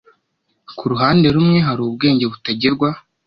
[0.77, 2.89] Ku ruhande rumwe hari ubwenge butagerwa,